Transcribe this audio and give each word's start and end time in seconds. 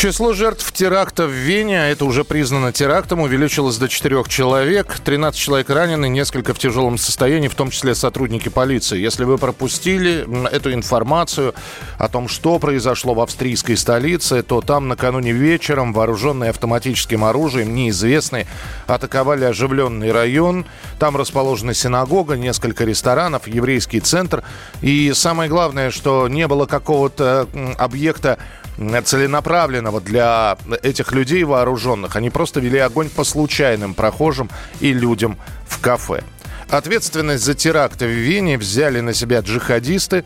Число 0.00 0.32
жертв 0.32 0.72
теракта 0.72 1.26
в 1.26 1.30
Вене, 1.30 1.82
а 1.82 1.84
это 1.88 2.06
уже 2.06 2.24
признано 2.24 2.72
терактом, 2.72 3.20
увеличилось 3.20 3.76
до 3.76 3.86
4 3.86 4.24
человек. 4.28 4.98
13 4.98 5.38
человек 5.38 5.68
ранены, 5.68 6.08
несколько 6.08 6.54
в 6.54 6.58
тяжелом 6.58 6.96
состоянии, 6.96 7.48
в 7.48 7.54
том 7.54 7.70
числе 7.70 7.94
сотрудники 7.94 8.48
полиции. 8.48 8.98
Если 8.98 9.24
вы 9.24 9.36
пропустили 9.36 10.26
эту 10.50 10.72
информацию 10.72 11.54
о 11.98 12.08
том, 12.08 12.28
что 12.28 12.58
произошло 12.58 13.12
в 13.12 13.20
австрийской 13.20 13.76
столице, 13.76 14.42
то 14.42 14.62
там 14.62 14.88
накануне 14.88 15.32
вечером 15.32 15.92
вооруженные 15.92 16.48
автоматическим 16.48 17.22
оружием 17.22 17.74
неизвестные 17.74 18.46
атаковали 18.86 19.44
оживленный 19.44 20.12
район. 20.12 20.64
Там 20.98 21.14
расположена 21.14 21.74
синагога, 21.74 22.38
несколько 22.38 22.86
ресторанов, 22.86 23.46
еврейский 23.46 24.00
центр. 24.00 24.44
И 24.80 25.12
самое 25.12 25.50
главное, 25.50 25.90
что 25.90 26.26
не 26.26 26.48
было 26.48 26.64
какого-то 26.64 27.46
объекта 27.76 28.38
целенаправленного 29.04 30.00
для 30.00 30.56
этих 30.82 31.12
людей 31.12 31.44
вооруженных. 31.44 32.16
Они 32.16 32.30
просто 32.30 32.60
вели 32.60 32.78
огонь 32.78 33.08
по 33.10 33.24
случайным 33.24 33.94
прохожим 33.94 34.50
и 34.80 34.92
людям 34.92 35.38
в 35.66 35.80
кафе. 35.80 36.22
Ответственность 36.70 37.44
за 37.44 37.54
теракты 37.54 38.06
в 38.06 38.10
Вене 38.10 38.56
взяли 38.56 39.00
на 39.00 39.12
себя 39.12 39.40
джихадисты. 39.40 40.24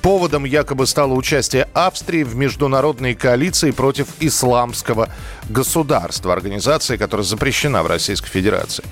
Поводом 0.00 0.44
якобы 0.44 0.86
стало 0.86 1.12
участие 1.12 1.68
Австрии 1.74 2.22
в 2.22 2.34
международной 2.34 3.14
коалиции 3.14 3.70
против 3.70 4.08
исламского 4.20 5.08
государства, 5.48 6.32
организации, 6.32 6.96
которая 6.96 7.24
запрещена 7.24 7.82
в 7.82 7.86
Российской 7.86 8.28
Федерации. 8.28 8.84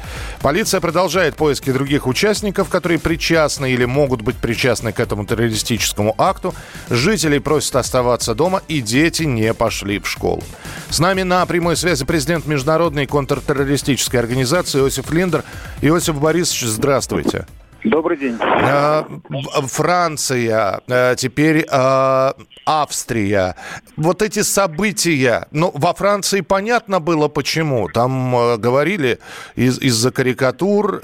Полиция 0.42 0.80
продолжает 0.80 1.36
поиски 1.36 1.72
других 1.72 2.06
участников, 2.06 2.68
которые 2.68 2.98
причастны 2.98 3.72
или 3.72 3.84
могут 3.84 4.22
быть 4.22 4.36
причастны 4.36 4.92
к 4.92 5.00
этому 5.00 5.24
террористическому 5.24 6.14
акту. 6.18 6.54
Жителей 6.90 7.38
просят 7.38 7.76
оставаться 7.76 8.34
дома, 8.34 8.62
и 8.68 8.80
дети 8.80 9.22
не 9.22 9.54
пошли 9.54 9.98
в 9.98 10.08
школу. 10.08 10.42
С 10.90 10.98
нами 10.98 11.22
на 11.22 11.44
прямой 11.46 11.76
связи 11.76 12.04
президент 12.04 12.46
Международной 12.46 13.06
контртеррористической 13.06 14.20
организации 14.20 14.80
Иосиф 14.80 15.10
Линдер. 15.10 15.44
Иосиф 15.80 16.20
Борисович, 16.20 16.64
здравствуйте. 16.64 17.46
Добрый 17.84 18.18
день. 18.18 18.36
Э, 18.40 19.04
Франция, 19.66 20.80
э, 20.86 21.14
теперь 21.16 21.66
э, 21.70 22.32
Австрия. 22.66 23.56
Вот 23.96 24.20
эти 24.20 24.42
события, 24.42 25.46
ну, 25.50 25.70
во 25.74 25.94
Франции 25.94 26.42
понятно 26.42 27.00
было 27.00 27.28
почему. 27.28 27.88
Там 27.88 28.58
говорили 28.60 29.18
из- 29.56 29.78
из-за 29.78 30.10
карикатур 30.10 31.00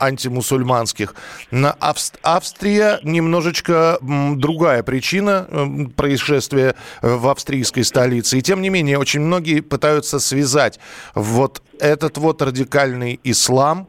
антимусульманских. 0.00 1.14
На 1.50 1.76
Авст- 1.80 2.18
Австрия 2.22 3.00
немножечко 3.02 3.98
другая 4.00 4.84
причина 4.84 5.48
происшествия 5.96 6.76
в 7.02 7.28
австрийской 7.28 7.84
столице. 7.84 8.38
И 8.38 8.42
тем 8.42 8.62
не 8.62 8.68
менее, 8.70 8.98
очень 8.98 9.20
многие 9.20 9.60
пытаются 9.60 10.20
связать 10.20 10.78
вот 11.16 11.62
этот 11.82 12.16
вот 12.16 12.40
радикальный 12.40 13.18
ислам, 13.24 13.88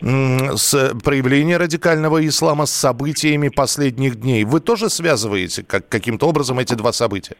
с 0.00 0.94
проявление 1.04 1.58
радикального 1.58 2.26
ислама 2.26 2.64
с 2.66 2.72
событиями 2.72 3.50
последних 3.50 4.16
дней. 4.16 4.44
Вы 4.44 4.60
тоже 4.60 4.88
связываете 4.88 5.62
как, 5.62 5.88
каким-то 5.88 6.26
образом 6.26 6.58
эти 6.58 6.74
два 6.74 6.92
события? 6.92 7.36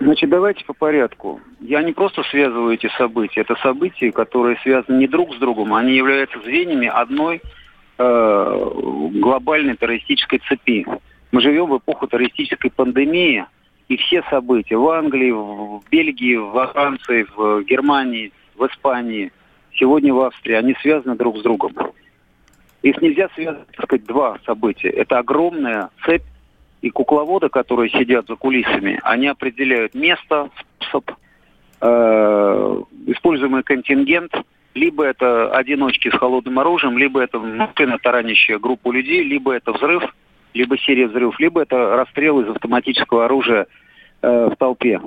Значит, 0.00 0.30
давайте 0.30 0.64
по 0.64 0.72
порядку. 0.72 1.40
Я 1.60 1.82
не 1.82 1.92
просто 1.92 2.22
связываю 2.24 2.74
эти 2.74 2.88
события. 2.98 3.42
Это 3.42 3.56
события, 3.56 4.10
которые 4.10 4.58
связаны 4.62 4.98
не 4.98 5.06
друг 5.06 5.34
с 5.34 5.38
другом, 5.38 5.74
они 5.74 5.94
являются 5.94 6.38
звеньями 6.40 6.86
одной 6.86 7.42
э, 7.98 8.70
глобальной 9.14 9.76
террористической 9.76 10.40
цепи. 10.48 10.86
Мы 11.32 11.40
живем 11.40 11.66
в 11.66 11.78
эпоху 11.78 12.06
террористической 12.06 12.70
пандемии, 12.70 13.44
и 13.88 13.96
все 13.96 14.22
события 14.30 14.76
в 14.76 14.88
Англии, 14.88 15.30
в 15.30 15.82
Бельгии, 15.90 16.36
во 16.36 16.66
Франции, 16.68 17.26
в 17.36 17.62
Германии, 17.62 18.32
в 18.56 18.66
Испании, 18.66 19.32
сегодня 19.74 20.12
в 20.12 20.20
Австрии, 20.20 20.54
они 20.54 20.74
связаны 20.80 21.16
друг 21.16 21.38
с 21.38 21.42
другом. 21.42 21.74
Их 22.82 23.00
нельзя 23.02 23.28
связать, 23.34 23.66
так 23.74 23.86
сказать, 23.86 24.06
два 24.06 24.38
события. 24.44 24.88
Это 24.88 25.18
огромная 25.18 25.90
цепь, 26.04 26.22
и 26.82 26.90
кукловоды, 26.90 27.48
которые 27.48 27.90
сидят 27.90 28.26
за 28.28 28.36
кулисами, 28.36 29.00
они 29.02 29.26
определяют 29.26 29.94
место, 29.94 30.50
способ, 30.60 31.10
э, 31.80 32.82
используемый 33.06 33.62
контингент, 33.62 34.32
либо 34.74 35.04
это 35.04 35.50
одиночки 35.50 36.10
с 36.10 36.18
холодным 36.18 36.58
оружием, 36.58 36.98
либо 36.98 37.20
это 37.20 37.38
машина, 37.38 37.98
таранящая 37.98 38.58
группу 38.58 38.92
людей, 38.92 39.24
либо 39.24 39.52
это 39.52 39.72
взрыв, 39.72 40.02
либо 40.54 40.78
серия 40.78 41.08
взрывов, 41.08 41.40
либо 41.40 41.62
это 41.62 41.96
расстрел 41.96 42.40
из 42.40 42.48
автоматического 42.50 43.24
оружия 43.24 43.66
э, 44.22 44.50
в 44.52 44.56
толпе. 44.56 45.00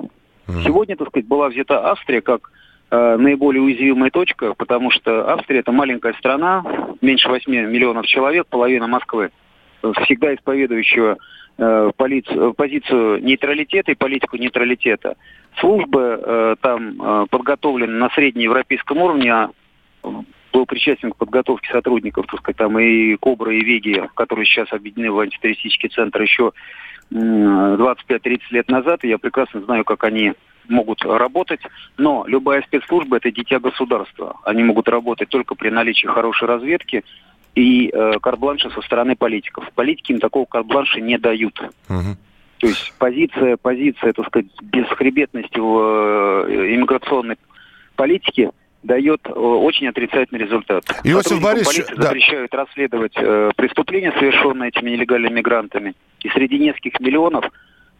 Сегодня, 0.64 0.96
так 0.96 1.08
сказать, 1.08 1.28
была 1.28 1.48
взята 1.48 1.90
Австрия 1.90 2.20
как 2.20 2.50
э, 2.90 3.16
наиболее 3.16 3.62
уязвимая 3.62 4.10
точка, 4.10 4.54
потому 4.54 4.90
что 4.90 5.30
Австрия 5.32 5.60
это 5.60 5.72
маленькая 5.72 6.12
страна, 6.14 6.64
меньше 7.00 7.28
8 7.28 7.50
миллионов 7.50 8.06
человек, 8.06 8.46
половина 8.48 8.86
Москвы, 8.86 9.30
всегда 10.02 10.34
исповедующего 10.34 11.18
э, 11.58 11.90
позицию 11.96 13.22
нейтралитета 13.22 13.92
и 13.92 13.96
политику 13.96 14.36
нейтралитета. 14.36 15.16
Службы 15.58 16.20
э, 16.22 16.56
там 16.60 17.26
подготовлены 17.28 17.94
на 17.94 18.10
среднеевропейском 18.10 18.98
уровне, 18.98 19.32
а 19.32 19.50
был 20.52 20.66
причастен 20.66 21.12
к 21.12 21.16
подготовке 21.16 21.70
сотрудников, 21.72 22.26
так 22.26 22.40
сказать, 22.40 22.56
там 22.56 22.78
и 22.78 23.16
Кобра, 23.16 23.54
и 23.54 23.60
Веги, 23.60 24.08
которые 24.14 24.46
сейчас 24.46 24.72
объединены 24.72 25.12
в 25.12 25.20
антитеррористический 25.20 25.88
центр 25.88 26.22
еще 26.22 26.52
м, 27.12 27.76
25-30 27.76 28.40
лет 28.50 28.68
назад, 28.68 29.04
и 29.04 29.08
я 29.08 29.18
прекрасно 29.18 29.60
знаю, 29.62 29.84
как 29.84 30.04
они 30.04 30.32
могут 30.68 31.04
работать, 31.04 31.60
но 31.96 32.24
любая 32.26 32.62
спецслужба– 32.62 33.16
это 33.18 33.30
дитя 33.30 33.58
государства. 33.58 34.36
Они 34.44 34.62
могут 34.62 34.88
работать 34.88 35.28
только 35.28 35.54
при 35.54 35.70
наличии 35.70 36.06
хорошей 36.06 36.48
разведки 36.48 37.04
и 37.54 37.90
э, 37.92 38.12
карт-бланша 38.20 38.70
со 38.70 38.80
стороны 38.82 39.16
политиков. 39.16 39.70
Политики 39.74 40.12
им 40.12 40.20
такого 40.20 40.44
карт-бланша 40.44 41.00
не 41.00 41.18
дают. 41.18 41.60
То 41.88 42.66
есть 42.66 42.92
позиция, 42.98 43.56
позиция, 43.56 44.12
так 44.12 44.26
сказать, 44.26 44.48
бесхребетности 44.60 45.58
в 45.58 46.46
э, 46.46 46.74
иммиграционной 46.74 47.36
политике 47.96 48.50
дает 48.82 49.20
э, 49.26 49.30
очень 49.30 49.88
отрицательный 49.88 50.40
результат. 50.40 50.84
Иосиф 51.04 51.42
Борисович, 51.42 51.86
полиции 51.86 51.94
да. 51.94 52.02
запрещают 52.02 52.54
расследовать 52.54 53.12
э, 53.16 53.50
преступления, 53.56 54.12
совершенные 54.12 54.68
этими 54.68 54.90
нелегальными 54.90 55.38
мигрантами. 55.38 55.94
И 56.20 56.28
среди 56.28 56.58
нескольких 56.58 57.00
миллионов 57.00 57.46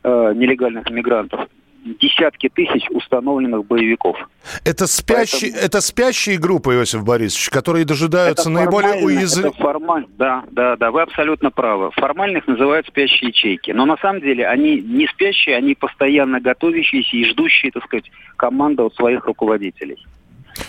э, 0.02 0.32
нелегальных 0.34 0.90
мигрантов 0.90 1.48
десятки 1.84 2.48
тысяч 2.48 2.88
установленных 2.90 3.66
боевиков. 3.66 4.16
Это 4.64 4.86
спящие, 4.86 5.50
это 5.50 5.80
спящие 5.80 6.38
группы, 6.38 6.74
Иосиф 6.74 7.04
Борисович, 7.04 7.50
которые 7.50 7.84
дожидаются 7.84 8.50
Это 8.50 8.50
наиболее 8.50 9.04
уязвимых... 9.04 9.54
Это 9.54 9.62
формально, 9.62 10.08
да, 10.18 10.44
да, 10.50 10.76
да, 10.76 10.90
вы 10.90 11.02
абсолютно 11.02 11.50
правы. 11.50 11.90
Формальных 11.92 12.46
называют 12.46 12.86
спящие 12.86 13.28
ячейки. 13.28 13.70
Но 13.70 13.86
на 13.86 13.96
самом 13.96 14.20
деле 14.20 14.46
они 14.46 14.80
не 14.80 15.06
спящие, 15.06 15.56
они 15.56 15.74
постоянно 15.74 16.40
готовящиеся 16.40 17.16
и 17.16 17.24
ждущие, 17.24 17.72
так 17.72 17.84
сказать, 17.84 18.10
команды 18.36 18.82
от 18.82 18.94
своих 18.94 19.24
руководителей. 19.24 19.96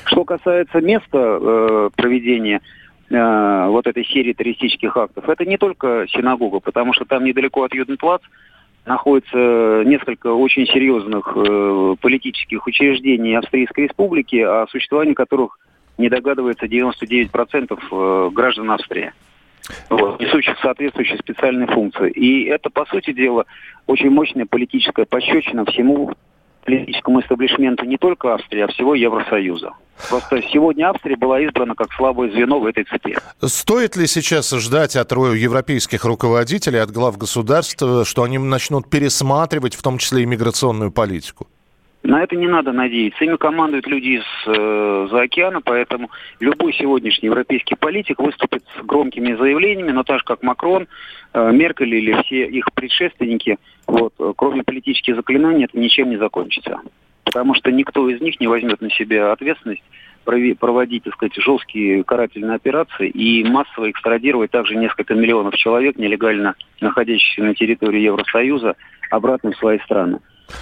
Что 0.05 0.23
касается 0.23 0.79
места 0.79 1.17
э, 1.41 1.89
проведения 1.95 2.61
э, 3.09 3.65
вот 3.67 3.87
этой 3.87 4.05
серии 4.05 4.33
террористических 4.33 4.95
актов, 4.95 5.27
это 5.27 5.45
не 5.45 5.57
только 5.57 6.05
синагога, 6.09 6.59
потому 6.59 6.93
что 6.93 7.05
там 7.05 7.25
недалеко 7.25 7.63
от 7.63 7.73
Юденплац 7.73 8.21
находится 8.85 9.83
несколько 9.85 10.27
очень 10.27 10.65
серьезных 10.65 11.33
э, 11.35 11.95
политических 12.01 12.65
учреждений 12.65 13.35
Австрийской 13.35 13.85
Республики, 13.85 14.37
о 14.37 14.65
существовании 14.67 15.13
которых 15.13 15.59
не 15.97 16.09
догадывается 16.09 16.65
99% 16.65 17.79
э, 17.91 18.29
граждан 18.33 18.71
Австрии, 18.71 19.13
вот, 19.89 20.19
несущих 20.19 20.57
соответствующие 20.61 21.19
специальные 21.19 21.67
функции. 21.67 22.09
И 22.11 22.45
это, 22.45 22.69
по 22.69 22.85
сути 22.85 23.13
дела, 23.13 23.45
очень 23.85 24.09
мощная 24.09 24.45
политическая 24.45 25.05
пощечина 25.05 25.65
всему 25.65 26.13
политическому 26.63 27.21
истеблишменту 27.21 27.85
не 27.85 27.97
только 27.97 28.33
Австрии, 28.33 28.61
а 28.61 28.67
всего 28.67 28.95
Евросоюза. 28.95 29.71
Просто 30.09 30.41
сегодня 30.51 30.89
Австрия 30.89 31.15
была 31.15 31.39
избрана 31.41 31.75
как 31.75 31.93
слабое 31.93 32.31
звено 32.31 32.59
в 32.59 32.65
этой 32.65 32.83
цепи. 32.85 33.17
Стоит 33.43 33.95
ли 33.95 34.07
сейчас 34.07 34.49
ждать 34.51 34.95
от 34.95 35.11
европейских 35.11 36.05
руководителей, 36.05 36.79
от 36.79 36.91
глав 36.91 37.17
государств, 37.17 37.83
что 38.03 38.23
они 38.23 38.37
начнут 38.37 38.89
пересматривать 38.89 39.75
в 39.75 39.81
том 39.83 39.97
числе 39.97 40.23
и 40.23 40.25
миграционную 40.25 40.91
политику? 40.91 41.47
На 42.03 42.23
это 42.23 42.35
не 42.35 42.47
надо 42.47 42.71
надеяться. 42.71 43.23
Ими 43.23 43.35
командуют 43.35 43.85
люди 43.85 44.19
из 44.19 44.23
э, 44.47 45.07
за 45.11 45.21
океана, 45.21 45.61
поэтому 45.61 46.09
любой 46.39 46.73
сегодняшний 46.73 47.27
европейский 47.27 47.75
политик 47.75 48.19
выступит 48.19 48.63
с 48.75 48.83
громкими 48.83 49.35
заявлениями, 49.35 49.91
но 49.91 50.03
так 50.03 50.19
же 50.19 50.25
как 50.25 50.41
Макрон, 50.41 50.87
э, 51.33 51.51
Меркель 51.51 51.93
или 51.93 52.19
все 52.23 52.47
их 52.47 52.73
предшественники, 52.73 53.59
вот, 53.85 54.13
э, 54.19 54.33
кроме 54.35 54.63
политических 54.63 55.15
заклинаний, 55.15 55.65
это 55.65 55.77
ничем 55.77 56.09
не 56.09 56.17
закончится. 56.17 56.79
Потому 57.23 57.53
что 57.53 57.71
никто 57.71 58.09
из 58.09 58.19
них 58.19 58.39
не 58.39 58.47
возьмет 58.47 58.81
на 58.81 58.89
себя 58.89 59.31
ответственность 59.31 59.83
проводить, 60.23 61.03
так 61.03 61.13
сказать, 61.13 61.35
жесткие 61.35 62.03
карательные 62.03 62.55
операции 62.55 63.09
и 63.09 63.43
массово 63.43 63.89
экстрадировать 63.89 64.51
также 64.51 64.75
несколько 64.75 65.15
миллионов 65.15 65.55
человек, 65.55 65.97
нелегально 65.97 66.55
находящихся 66.79 67.43
на 67.43 67.55
территории 67.55 68.01
Евросоюза, 68.01 68.75
обратно 69.09 69.51
в 69.51 69.57
свои 69.57 69.79
страны. 69.79 70.19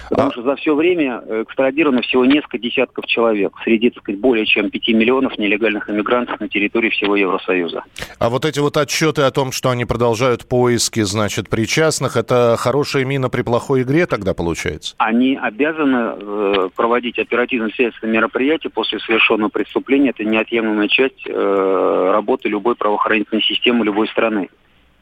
Потому 0.08 0.30
а... 0.30 0.32
что 0.32 0.42
за 0.42 0.56
все 0.56 0.74
время 0.74 1.22
э, 1.26 1.42
экстрадировано 1.42 2.02
всего 2.02 2.24
несколько 2.24 2.58
десятков 2.58 3.06
человек 3.06 3.52
среди, 3.64 3.90
так 3.90 4.02
сказать, 4.02 4.20
более 4.20 4.46
чем 4.46 4.70
5 4.70 4.88
миллионов 4.88 5.38
нелегальных 5.38 5.88
иммигрантов 5.88 6.40
на 6.40 6.48
территории 6.48 6.90
всего 6.90 7.16
Евросоюза. 7.16 7.84
А 8.18 8.28
вот 8.28 8.44
эти 8.44 8.58
вот 8.58 8.76
отчеты 8.76 9.22
о 9.22 9.30
том, 9.30 9.52
что 9.52 9.70
они 9.70 9.84
продолжают 9.84 10.46
поиски, 10.46 11.00
значит, 11.02 11.48
причастных, 11.48 12.16
это 12.16 12.56
хорошая 12.58 13.04
мина 13.04 13.28
при 13.28 13.42
плохой 13.42 13.82
игре 13.82 14.06
тогда 14.06 14.34
получается? 14.34 14.94
Они 14.98 15.36
обязаны 15.40 16.14
э, 16.16 16.68
проводить 16.74 17.18
оперативно-следственные 17.18 18.14
мероприятия 18.14 18.70
после 18.70 18.98
совершенного 19.00 19.48
преступления. 19.48 20.10
Это 20.10 20.24
неотъемлемая 20.24 20.88
часть 20.88 21.26
э, 21.26 22.10
работы 22.12 22.48
любой 22.48 22.76
правоохранительной 22.76 23.42
системы 23.42 23.84
любой 23.84 24.08
страны. 24.08 24.48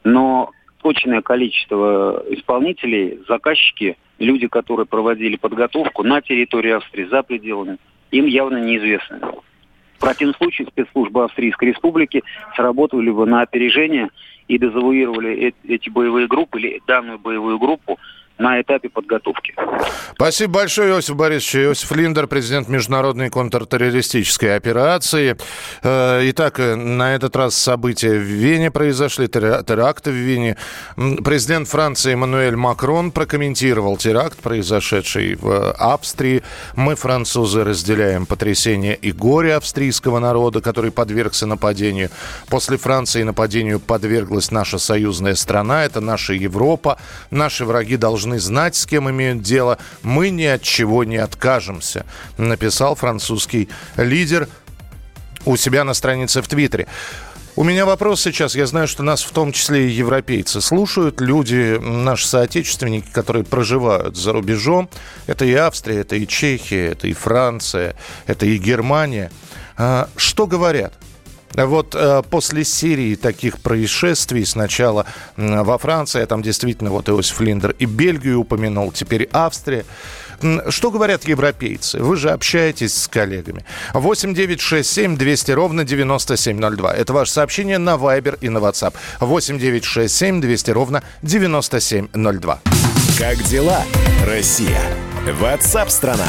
Но 0.04 0.50
точное 0.82 1.22
количество 1.22 2.24
исполнителей, 2.30 3.20
заказчики, 3.28 3.96
люди, 4.18 4.46
которые 4.46 4.86
проводили 4.86 5.36
подготовку 5.36 6.02
на 6.02 6.20
территории 6.20 6.72
Австрии, 6.72 7.04
за 7.04 7.22
пределами, 7.22 7.78
им 8.10 8.26
явно 8.26 8.58
неизвестны. 8.58 9.20
В 9.96 10.00
противном 10.00 10.36
случае 10.36 10.68
спецслужбы 10.68 11.24
Австрийской 11.24 11.68
Республики 11.68 12.22
сработали 12.54 13.10
бы 13.10 13.26
на 13.26 13.42
опережение 13.42 14.10
и 14.46 14.56
дезавуировали 14.56 15.52
эти 15.66 15.90
боевые 15.90 16.28
группы 16.28 16.60
или 16.60 16.80
данную 16.86 17.18
боевую 17.18 17.58
группу 17.58 17.98
на 18.38 18.60
этапе 18.60 18.88
подготовки. 18.88 19.54
Спасибо 20.14 20.54
большое, 20.60 20.90
Иосиф 20.90 21.16
Борисович. 21.16 21.66
Иосиф 21.66 21.92
Линдер, 21.92 22.26
президент 22.26 22.68
Международной 22.68 23.30
контртеррористической 23.30 24.56
операции. 24.56 25.36
Э, 25.82 26.20
итак, 26.30 26.58
на 26.58 27.14
этот 27.14 27.34
раз 27.36 27.56
события 27.56 28.12
в 28.12 28.22
Вене 28.22 28.70
произошли, 28.70 29.28
теракты 29.28 30.10
в 30.10 30.14
Вене. 30.14 30.56
Президент 30.96 31.68
Франции 31.68 32.12
Эммануэль 32.12 32.56
Макрон 32.56 33.10
прокомментировал 33.10 33.96
теракт, 33.96 34.38
произошедший 34.40 35.34
в 35.34 35.72
Австрии. 35.72 36.42
Мы, 36.76 36.94
французы, 36.94 37.64
разделяем 37.64 38.26
потрясение 38.26 38.94
и 38.94 39.12
горе 39.12 39.54
австрийского 39.56 40.18
народа, 40.18 40.60
который 40.60 40.90
подвергся 40.90 41.46
нападению. 41.46 42.10
После 42.48 42.76
Франции 42.76 43.22
нападению 43.22 43.80
подверглась 43.80 44.50
наша 44.50 44.78
союзная 44.78 45.34
страна, 45.34 45.84
это 45.84 46.00
наша 46.00 46.34
Европа. 46.34 46.98
Наши 47.30 47.64
враги 47.64 47.96
должны 47.96 48.27
должны 48.28 48.40
знать, 48.40 48.76
с 48.76 48.86
кем 48.86 49.08
имеют 49.10 49.42
дело. 49.42 49.78
Мы 50.02 50.30
ни 50.30 50.44
от 50.44 50.62
чего 50.62 51.04
не 51.04 51.16
откажемся, 51.16 52.04
написал 52.36 52.94
французский 52.94 53.68
лидер 53.96 54.48
у 55.44 55.56
себя 55.56 55.84
на 55.84 55.94
странице 55.94 56.42
в 56.42 56.48
Твиттере. 56.48 56.86
У 57.56 57.64
меня 57.64 57.86
вопрос 57.86 58.20
сейчас. 58.22 58.54
Я 58.54 58.66
знаю, 58.66 58.86
что 58.86 59.02
нас 59.02 59.22
в 59.22 59.32
том 59.32 59.52
числе 59.52 59.88
и 59.88 59.92
европейцы 59.92 60.60
слушают. 60.60 61.20
Люди, 61.20 61.78
наши 61.80 62.26
соотечественники, 62.28 63.08
которые 63.12 63.44
проживают 63.44 64.16
за 64.16 64.32
рубежом. 64.32 64.88
Это 65.26 65.44
и 65.44 65.54
Австрия, 65.54 66.00
это 66.00 66.14
и 66.16 66.26
Чехия, 66.26 66.92
это 66.92 67.08
и 67.08 67.14
Франция, 67.14 67.96
это 68.26 68.46
и 68.46 68.58
Германия. 68.58 69.30
А, 69.76 70.08
что 70.16 70.46
говорят? 70.46 70.92
Вот 71.54 71.94
э, 71.94 72.22
после 72.30 72.64
серии 72.64 73.14
таких 73.14 73.58
происшествий 73.58 74.44
сначала 74.44 75.06
во 75.36 75.78
Франции, 75.78 76.24
там 76.24 76.42
действительно 76.42 76.90
вот 76.90 77.08
Иосиф 77.08 77.40
Линдер 77.40 77.74
и 77.78 77.86
Бельгию 77.86 78.40
упомянул, 78.40 78.92
теперь 78.92 79.28
Австрия. 79.32 79.84
Что 80.68 80.90
говорят 80.90 81.24
европейцы? 81.24 81.98
Вы 81.98 82.16
же 82.16 82.30
общаетесь 82.30 82.94
с 82.94 83.08
коллегами. 83.08 83.64
8 83.92 84.34
9 84.34 84.60
6 84.60 84.88
7 84.88 85.16
200 85.16 85.50
ровно 85.52 85.84
9702. 85.84 86.94
Это 86.94 87.12
ваше 87.12 87.32
сообщение 87.32 87.78
на 87.78 87.94
Viber 87.94 88.38
и 88.40 88.48
на 88.48 88.58
WhatsApp. 88.58 88.94
8 89.20 89.58
9 89.58 89.84
6 89.84 90.14
7 90.14 90.40
200 90.40 90.70
ровно 90.70 91.02
9702. 91.22 92.60
Как 93.18 93.42
дела, 93.44 93.82
Россия? 94.24 94.80
WhatsApp-страна. 95.26 96.28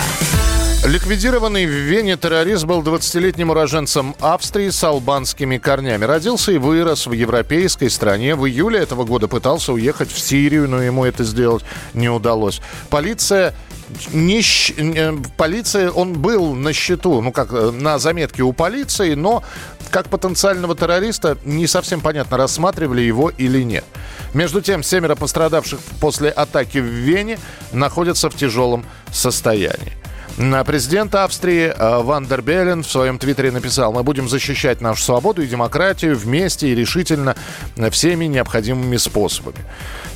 Ликвидированный 0.89 1.67
в 1.67 1.69
Вене 1.69 2.17
террорист 2.17 2.65
был 2.65 2.81
20-летним 2.81 3.51
уроженцем 3.51 4.15
Австрии 4.19 4.69
с 4.69 4.83
албанскими 4.83 5.59
корнями. 5.59 6.03
Родился 6.03 6.51
и 6.51 6.57
вырос 6.57 7.05
в 7.05 7.11
европейской 7.11 7.89
стране. 7.89 8.35
В 8.35 8.47
июле 8.47 8.79
этого 8.79 9.03
года 9.03 9.27
пытался 9.27 9.71
уехать 9.71 10.11
в 10.11 10.17
Сирию, 10.17 10.67
но 10.67 10.81
ему 10.81 11.05
это 11.05 11.23
сделать 11.23 11.63
не 11.93 12.09
удалось. 12.09 12.59
Полиция 12.89 13.53
не, 14.13 14.41
полиция, 15.37 15.91
он 15.91 16.13
был 16.13 16.55
на 16.55 16.73
счету, 16.73 17.21
ну 17.21 17.31
как, 17.31 17.53
э, 17.53 17.69
на 17.69 17.99
заметке 17.99 18.41
у 18.41 18.51
полиции, 18.51 19.13
но 19.13 19.43
как 19.91 20.09
потенциального 20.09 20.75
террориста 20.75 21.37
не 21.45 21.67
совсем 21.67 22.01
понятно, 22.01 22.35
рассматривали 22.35 23.01
его 23.01 23.29
или 23.29 23.61
нет. 23.61 23.85
Между 24.33 24.59
тем, 24.59 24.81
семеро 24.81 25.15
пострадавших 25.15 25.79
после 26.01 26.31
атаки 26.31 26.79
в 26.79 26.85
Вене 26.85 27.37
находятся 27.73 28.31
в 28.31 28.35
тяжелом 28.35 28.85
состоянии. 29.11 29.98
Президент 30.37 31.15
Австрии 31.15 31.73
э, 31.75 32.01
Ван 32.01 32.25
дер 32.25 32.41
Беллен 32.41 32.83
в 32.83 32.87
своем 32.87 33.19
твиттере 33.19 33.51
написал, 33.51 33.91
мы 33.91 34.03
будем 34.03 34.29
защищать 34.29 34.79
нашу 34.81 35.03
свободу 35.03 35.41
и 35.41 35.47
демократию 35.47 36.15
вместе 36.15 36.69
и 36.69 36.75
решительно 36.75 37.35
всеми 37.91 38.25
необходимыми 38.25 38.97
способами. 38.97 39.57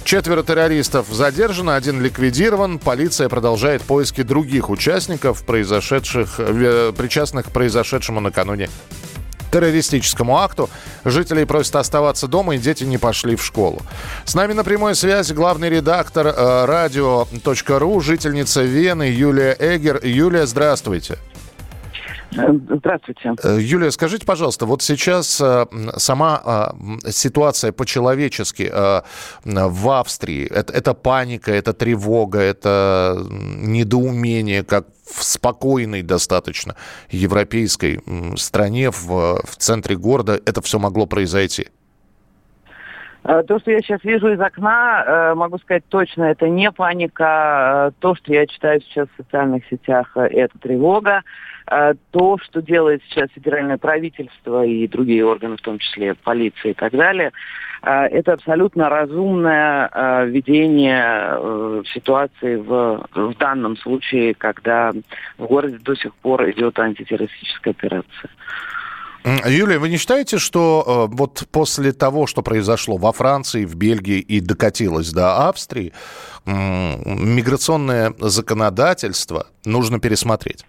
Четверо 0.03 0.43
террористов 0.43 1.07
задержано, 1.09 1.75
один 1.75 2.01
ликвидирован. 2.01 2.79
Полиция 2.79 3.29
продолжает 3.29 3.81
поиски 3.81 4.23
других 4.23 4.69
участников, 4.69 5.43
произошедших, 5.43 6.35
э, 6.39 6.93
причастных 6.97 7.47
к 7.47 7.51
произошедшему 7.51 8.19
накануне 8.19 8.69
террористическому 9.53 10.39
акту. 10.39 10.69
Жителей 11.05 11.45
просят 11.45 11.75
оставаться 11.75 12.27
дома, 12.27 12.55
и 12.55 12.57
дети 12.57 12.83
не 12.83 12.97
пошли 12.97 13.35
в 13.35 13.45
школу. 13.45 13.81
С 14.25 14.33
нами 14.33 14.53
на 14.53 14.63
прямой 14.63 14.95
связи 14.95 15.33
главный 15.33 15.69
редактор 15.69 16.27
э, 16.27 16.65
радио.ру, 16.65 17.99
жительница 18.01 18.63
Вены 18.63 19.03
Юлия 19.03 19.55
Эгер. 19.59 20.03
Юлия, 20.03 20.47
здравствуйте. 20.47 21.19
Здравствуйте. 22.33 23.33
Э, 23.43 23.57
Юлия, 23.59 23.91
скажите, 23.91 24.25
пожалуйста, 24.25 24.65
вот 24.65 24.81
сейчас 24.81 25.39
э, 25.41 25.65
сама 25.97 26.73
э, 27.03 27.11
ситуация 27.11 27.71
по-человечески 27.71 28.71
в 29.43 29.89
Австрии, 29.89 30.47
это, 30.47 30.73
это 30.73 30.93
паника, 30.93 31.51
это 31.51 31.73
тревога, 31.73 32.39
это 32.39 33.17
недоумение, 33.29 34.63
как 34.63 34.87
в 35.05 35.23
спокойной 35.23 36.01
достаточно 36.01 36.75
европейской 37.09 38.01
стране, 38.37 38.89
в, 38.89 39.41
в 39.43 39.55
центре 39.57 39.95
города, 39.95 40.39
это 40.45 40.61
все 40.61 40.79
могло 40.79 41.05
произойти? 41.05 41.67
То, 43.23 43.59
что 43.59 43.71
я 43.71 43.79
сейчас 43.79 44.03
вижу 44.03 44.33
из 44.33 44.39
окна, 44.39 45.33
могу 45.35 45.57
сказать 45.59 45.83
точно, 45.87 46.23
это 46.23 46.49
не 46.49 46.71
паника. 46.71 47.93
То, 47.99 48.15
что 48.15 48.33
я 48.33 48.45
читаю 48.45 48.81
сейчас 48.81 49.07
в 49.07 49.23
социальных 49.23 49.65
сетях, 49.67 50.11
это 50.15 50.57
тревога. 50.59 51.23
То, 52.11 52.37
что 52.39 52.61
делает 52.61 53.01
сейчас 53.07 53.29
федеральное 53.31 53.77
правительство 53.77 54.65
и 54.65 54.87
другие 54.89 55.25
органы, 55.25 55.55
в 55.55 55.61
том 55.61 55.79
числе 55.79 56.15
полиция 56.15 56.71
и 56.71 56.73
так 56.73 56.91
далее, 56.91 57.31
это 57.81 58.33
абсолютно 58.33 58.89
разумное 58.89 60.25
ведение 60.25 61.03
э, 61.05 61.83
ситуации 61.93 62.55
в, 62.55 63.05
в 63.13 63.37
данном 63.37 63.75
случае, 63.77 64.33
когда 64.35 64.91
в 65.37 65.45
городе 65.45 65.77
до 65.79 65.93
сих 65.95 66.15
пор 66.15 66.49
идет 66.49 66.79
антитеррористическая 66.79 67.73
операция. 67.73 68.29
Юлия, 69.23 69.79
вы 69.79 69.89
не 69.89 69.97
считаете, 69.97 70.37
что 70.37 71.07
э, 71.11 71.15
вот 71.15 71.47
после 71.51 71.93
того, 71.93 72.27
что 72.27 72.41
произошло 72.41 72.97
во 72.97 73.13
Франции, 73.13 73.65
в 73.65 73.75
Бельгии 73.75 74.19
и 74.19 74.41
докатилось 74.41 75.11
до 75.11 75.47
Австрии, 75.47 75.93
э, 76.45 76.51
миграционное 77.05 78.13
законодательство 78.19 79.47
нужно 79.63 79.99
пересмотреть? 79.99 80.65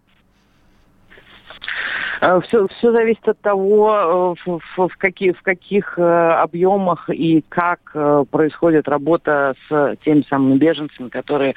Все, 2.21 2.66
все 2.68 2.92
зависит 2.92 3.28
от 3.28 3.40
того, 3.40 4.37
э, 4.47 4.50
в, 4.50 4.88
в, 4.88 4.97
каких, 4.97 5.38
в 5.38 5.42
каких 5.42 5.99
э, 5.99 6.02
объемах 6.02 7.09
и 7.11 7.44
как 7.49 7.80
э, 7.94 8.25
происходит 8.30 8.88
работа 8.88 9.54
с 9.68 9.97
теми 10.04 10.25
самыми 10.28 10.59
беженцами, 10.59 11.09
которые 11.09 11.54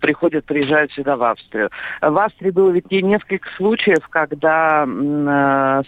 приходят, 0.00 0.44
приезжают 0.44 0.92
сюда 0.92 1.16
в 1.16 1.22
Австрию. 1.24 1.70
В 2.00 2.18
Австрии 2.18 2.50
было 2.50 2.70
ведь 2.70 2.90
несколько 2.90 3.48
случаев, 3.56 4.08
когда 4.08 4.86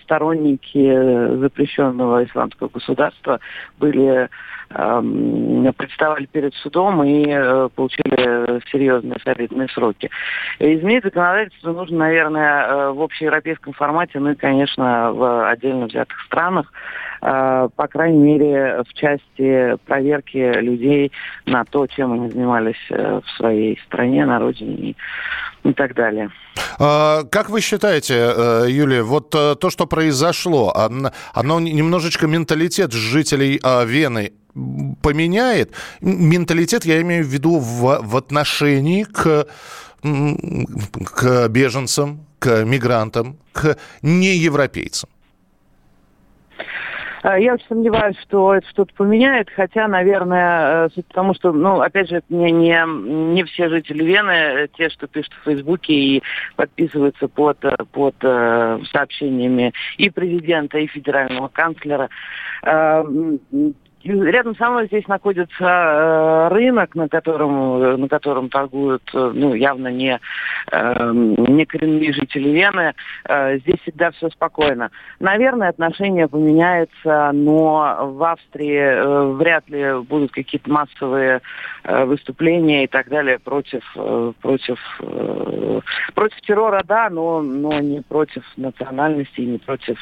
сторонники 0.02 1.38
запрещенного 1.38 2.24
исламского 2.24 2.68
государства 2.68 3.40
были 3.78 4.24
э, 4.24 4.28
представали 4.70 6.26
перед 6.26 6.54
судом 6.54 7.02
и 7.02 7.26
э, 7.28 7.68
получили 7.74 8.60
серьезные 8.70 9.18
солидные 9.24 9.68
сроки. 9.68 10.10
Изменить 10.58 11.04
законодательство 11.04 11.72
нужно, 11.72 11.98
наверное, 11.98 12.66
э, 12.66 12.92
в 12.92 13.02
общеевропейском 13.02 13.72
формате, 13.72 14.20
ну 14.20 14.30
и, 14.30 14.34
конечно, 14.36 15.12
в 15.12 15.50
отдельно 15.50 15.86
взятых 15.86 16.20
странах. 16.26 16.72
Э, 17.22 17.68
по 17.74 17.86
крайней 17.88 18.18
мере, 18.18 18.82
в 18.88 18.94
части 18.94 19.76
проверки 19.86 20.60
людей 20.60 21.12
на 21.46 21.64
то, 21.64 21.86
чем 21.86 22.12
они 22.12 22.30
занимались 22.30 22.80
э, 22.90 23.20
в 23.24 23.30
своей 23.36 23.78
стране, 23.86 24.24
на 24.24 24.38
родине 24.38 24.94
и 25.64 25.72
так 25.74 25.94
далее. 25.94 26.30
А, 26.78 27.24
как 27.24 27.50
вы 27.50 27.60
считаете, 27.60 28.14
э, 28.14 28.66
Юлия, 28.68 29.02
вот 29.02 29.30
то, 29.30 29.70
что 29.70 29.86
произошло, 29.86 30.72
оно 31.34 31.60
немножечко 31.60 32.26
менталитет 32.26 32.92
жителей 32.92 33.60
а, 33.62 33.84
Вены 33.84 34.32
поменяет? 35.02 35.72
Менталитет 36.00 36.84
я 36.84 37.00
имею 37.02 37.24
в 37.24 37.28
виду 37.28 37.58
в, 37.58 38.00
в 38.02 38.16
отношении 38.16 39.04
к, 39.04 39.46
к 40.02 41.48
беженцам, 41.48 42.26
к 42.38 42.64
мигрантам, 42.64 43.36
к 43.52 43.76
неевропейцам. 44.02 45.10
Э, 47.22 47.40
я 47.40 47.54
очень 47.54 47.66
сомневаюсь, 47.68 48.16
что 48.22 48.54
это 48.54 48.68
что-то 48.68 48.94
поменяет, 48.94 49.50
хотя, 49.50 49.88
наверное, 49.88 50.86
э, 50.86 50.88
суть 50.94 51.06
в 51.08 51.12
тому, 51.12 51.34
что, 51.34 51.52
ну, 51.52 51.80
опять 51.80 52.08
же, 52.08 52.22
не, 52.28 52.50
не, 52.50 52.82
не 53.34 53.44
все 53.44 53.68
жители 53.68 54.04
Вены, 54.04 54.30
э, 54.30 54.68
те, 54.76 54.88
что 54.88 55.06
пишут 55.06 55.34
в 55.34 55.44
Фейсбуке 55.44 55.92
и 55.92 56.22
подписываются 56.56 57.28
под, 57.28 57.58
под 57.92 58.14
сообщениями 58.20 59.72
и 59.98 60.10
президента, 60.10 60.78
и 60.78 60.86
федерального 60.86 61.48
канцлера, 61.48 62.08
Рядом 64.02 64.56
со 64.56 64.70
мной 64.70 64.86
здесь 64.86 65.06
находится 65.08 65.52
э, 65.60 66.48
рынок, 66.48 66.94
на 66.94 67.08
котором, 67.08 68.00
на 68.00 68.08
котором 68.08 68.48
торгуют 68.48 69.02
э, 69.12 69.32
ну, 69.34 69.52
явно 69.52 69.88
не, 69.88 70.18
э, 70.72 71.12
не 71.12 71.66
коренные 71.66 72.12
жители 72.14 72.48
Вены. 72.48 72.94
Здесь 73.60 73.78
всегда 73.82 74.10
все 74.12 74.30
спокойно. 74.30 74.90
Наверное, 75.18 75.68
отношение 75.68 76.28
поменяется, 76.28 77.30
но 77.32 78.12
в 78.14 78.24
Австрии 78.24 79.36
вряд 79.36 79.68
ли 79.68 80.00
будут 80.02 80.32
какие-то 80.32 80.70
массовые 80.70 81.42
выступления 81.84 82.84
и 82.84 82.86
так 82.86 83.08
далее 83.08 83.38
против, 83.38 83.82
против, 84.40 84.78
против 86.14 86.40
террора, 86.42 86.82
да, 86.86 87.10
но, 87.10 87.40
но 87.42 87.78
не 87.80 88.00
против 88.00 88.42
национальности, 88.56 89.42
не 89.42 89.58
против 89.58 89.98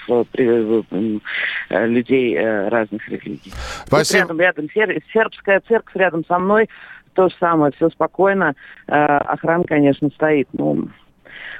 людей 1.70 2.68
разных 2.68 3.08
религий. 3.08 3.52
Спасибо. 3.88 4.20
рядом, 4.20 4.40
рядом 4.40 4.68
сербская 5.12 5.60
церковь 5.66 5.96
рядом 5.96 6.24
со 6.26 6.38
мной. 6.38 6.68
То 7.14 7.28
же 7.28 7.34
самое, 7.40 7.72
все 7.72 7.88
спокойно. 7.90 8.54
Э, 8.86 8.92
охрана, 8.92 9.64
конечно, 9.64 10.08
стоит. 10.14 10.48
Ну, 10.52 10.88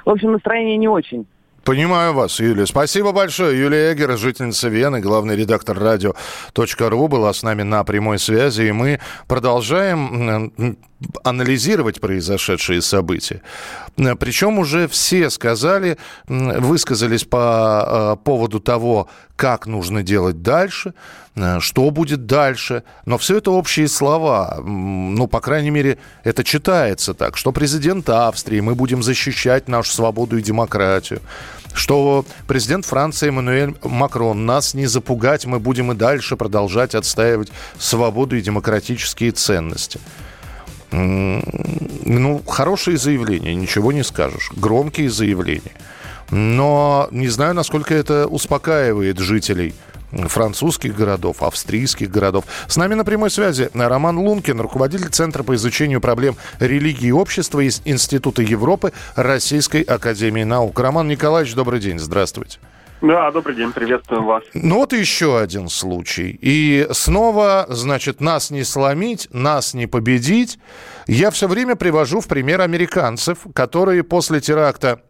в 0.05 0.09
общем, 0.09 0.31
настроение 0.31 0.77
не 0.77 0.87
очень. 0.87 1.27
Понимаю 1.63 2.13
вас, 2.13 2.39
Юлия. 2.39 2.65
Спасибо 2.65 3.11
большое. 3.11 3.59
Юлия 3.59 3.93
Эгер, 3.93 4.17
жительница 4.17 4.69
Вены, 4.69 5.01
главный 5.01 5.35
редактор 5.35 5.77
радио.ру, 5.77 7.07
была 7.07 7.31
с 7.33 7.43
нами 7.43 7.63
на 7.63 7.83
прямой 7.83 8.17
связи, 8.17 8.63
и 8.63 8.71
мы 8.71 8.99
продолжаем 9.27 10.55
анализировать 11.23 12.01
произошедшие 12.01 12.81
события. 12.81 13.41
Причем 13.95 14.57
уже 14.57 14.87
все 14.87 15.29
сказали, 15.29 15.97
высказались 16.27 17.23
по 17.23 18.15
э, 18.17 18.23
поводу 18.23 18.59
того, 18.59 19.07
как 19.35 19.67
нужно 19.67 20.01
делать 20.01 20.41
дальше, 20.41 20.93
что 21.59 21.89
будет 21.91 22.25
дальше. 22.25 22.83
Но 23.05 23.17
все 23.17 23.37
это 23.37 23.51
общие 23.51 23.87
слова. 23.87 24.59
Ну, 24.63 25.27
по 25.27 25.39
крайней 25.39 25.69
мере, 25.69 25.97
это 26.23 26.43
читается 26.43 27.13
так, 27.13 27.37
что 27.37 27.51
президент 27.51 28.09
Австрии, 28.09 28.59
мы 28.59 28.75
будем 28.75 29.03
защищать 29.03 29.67
нашу 29.67 29.91
свободу 29.91 30.37
и 30.37 30.41
демократию 30.41 31.21
что 31.73 32.25
президент 32.47 32.85
Франции 32.85 33.29
Эммануэль 33.29 33.75
Макрон 33.83 34.45
нас 34.45 34.73
не 34.73 34.87
запугать, 34.87 35.45
мы 35.45 35.59
будем 35.59 35.91
и 35.91 35.95
дальше 35.95 36.35
продолжать 36.35 36.95
отстаивать 36.95 37.51
свободу 37.77 38.35
и 38.35 38.41
демократические 38.41 39.31
ценности. 39.31 39.99
Ну, 40.91 42.41
хорошие 42.47 42.97
заявления, 42.97 43.53
ничего 43.53 43.91
не 43.91 44.03
скажешь. 44.03 44.51
Громкие 44.55 45.09
заявления. 45.09 45.73
Но 46.31 47.07
не 47.11 47.27
знаю, 47.27 47.53
насколько 47.53 47.93
это 47.93 48.27
успокаивает 48.27 49.19
жителей 49.19 49.75
французских 50.11 50.95
городов, 50.95 51.43
австрийских 51.43 52.09
городов. 52.09 52.45
С 52.67 52.77
нами 52.77 52.93
на 52.93 53.05
прямой 53.05 53.29
связи 53.29 53.69
Роман 53.73 54.17
Лункин, 54.17 54.59
руководитель 54.59 55.09
Центра 55.09 55.43
по 55.43 55.55
изучению 55.55 56.01
проблем 56.01 56.35
религии 56.59 57.07
и 57.07 57.11
общества 57.11 57.59
из 57.61 57.81
Института 57.85 58.41
Европы 58.41 58.93
Российской 59.15 59.81
Академии 59.81 60.43
Наук. 60.43 60.79
Роман 60.79 61.07
Николаевич, 61.07 61.53
добрый 61.55 61.79
день, 61.79 61.99
здравствуйте. 61.99 62.59
Да, 63.01 63.31
добрый 63.31 63.55
день, 63.55 63.71
приветствую 63.71 64.23
вас. 64.23 64.43
Ну 64.53 64.75
вот 64.75 64.91
еще 64.91 65.39
один 65.39 65.69
случай. 65.69 66.37
И 66.41 66.85
снова, 66.91 67.65
значит, 67.69 68.19
нас 68.19 68.51
не 68.51 68.65
сломить, 68.65 69.29
нас 69.31 69.73
не 69.73 69.87
победить. 69.87 70.59
Я 71.07 71.31
все 71.31 71.47
время 71.47 71.77
привожу 71.77 72.19
в 72.19 72.27
пример 72.27 72.59
американцев, 72.59 73.39
которые 73.53 74.03
после 74.03 74.41
теракта 74.41 75.01